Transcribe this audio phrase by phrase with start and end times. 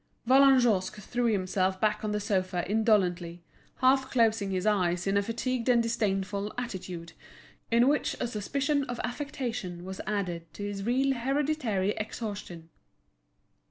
[0.27, 3.43] Vallagnosc threw himself back on the sofa indolently,
[3.81, 7.13] half closing his eyes in a fatigued and disdainful attitude,
[7.69, 12.69] in which a suspicion of affectation was added to his real hereditary exhaustion.